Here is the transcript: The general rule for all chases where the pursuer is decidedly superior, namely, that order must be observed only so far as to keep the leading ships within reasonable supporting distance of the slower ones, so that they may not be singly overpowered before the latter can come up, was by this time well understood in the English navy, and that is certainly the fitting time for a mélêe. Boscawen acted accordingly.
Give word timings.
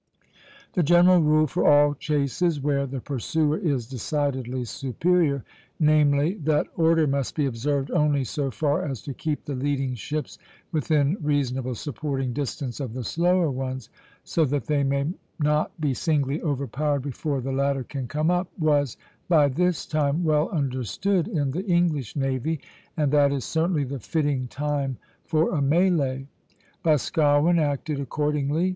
The 0.73 0.81
general 0.81 1.19
rule 1.21 1.45
for 1.45 1.69
all 1.69 1.93
chases 1.93 2.59
where 2.59 2.87
the 2.87 2.99
pursuer 3.01 3.59
is 3.59 3.85
decidedly 3.85 4.65
superior, 4.65 5.43
namely, 5.79 6.33
that 6.43 6.65
order 6.75 7.05
must 7.05 7.35
be 7.35 7.45
observed 7.45 7.91
only 7.91 8.23
so 8.23 8.49
far 8.49 8.81
as 8.83 9.03
to 9.03 9.13
keep 9.13 9.45
the 9.45 9.53
leading 9.53 9.93
ships 9.93 10.39
within 10.71 11.17
reasonable 11.21 11.75
supporting 11.75 12.33
distance 12.33 12.79
of 12.79 12.93
the 12.95 13.03
slower 13.03 13.51
ones, 13.51 13.91
so 14.23 14.43
that 14.45 14.65
they 14.65 14.83
may 14.83 15.13
not 15.37 15.79
be 15.79 15.93
singly 15.93 16.41
overpowered 16.41 17.03
before 17.03 17.39
the 17.39 17.51
latter 17.51 17.83
can 17.83 18.07
come 18.07 18.31
up, 18.31 18.49
was 18.57 18.97
by 19.29 19.49
this 19.49 19.85
time 19.85 20.23
well 20.23 20.49
understood 20.49 21.27
in 21.27 21.51
the 21.51 21.63
English 21.67 22.15
navy, 22.15 22.59
and 22.97 23.11
that 23.11 23.31
is 23.31 23.45
certainly 23.45 23.83
the 23.83 23.99
fitting 23.99 24.47
time 24.47 24.97
for 25.27 25.53
a 25.55 25.61
mélêe. 25.61 26.25
Boscawen 26.81 27.59
acted 27.59 27.99
accordingly. 27.99 28.69